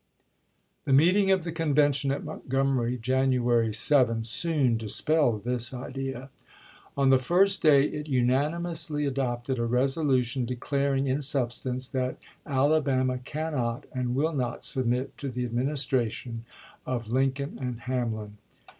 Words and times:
The 0.85 0.93
meeting 0.93 1.29
of 1.29 1.43
the 1.43 1.51
convention 1.51 2.09
at 2.11 2.23
Montgomery, 2.23 2.97
i86i. 2.97 3.01
January 3.01 3.71
7, 3.71 4.23
soon 4.23 4.75
dispelled 4.75 5.43
this 5.43 5.75
idea. 5.75 6.31
On 6.97 7.09
the 7.11 7.19
first 7.19 7.61
day 7.61 7.85
it 7.85 8.07
unanimously 8.07 9.05
adopted 9.05 9.59
a 9.59 9.65
resolution 9.67 10.43
declaring 10.45 11.05
in 11.05 11.21
substance 11.21 11.87
that 11.89 12.17
"Alabama 12.47 13.19
cannot 13.19 13.85
and 13.93 14.15
will 14.15 14.33
not 14.33 14.63
submit 14.63 15.15
to 15.19 15.29
the 15.29 15.45
Administration 15.45 16.45
of 16.83 17.11
Lincoln 17.11 17.59
and 17.61 17.81
Ham 17.81 18.15
lin." 18.15 18.37